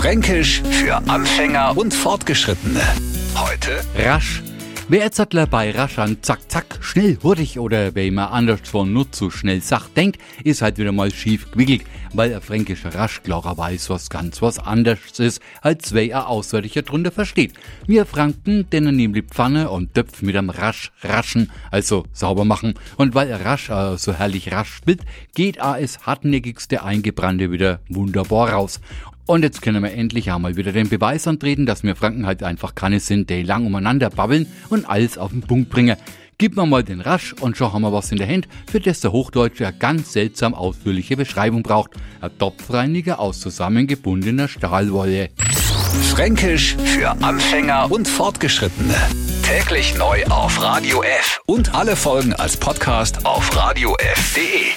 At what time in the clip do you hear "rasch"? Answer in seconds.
3.94-4.42, 12.94-13.20, 20.50-20.92, 23.44-23.68, 24.50-24.76, 37.00-37.32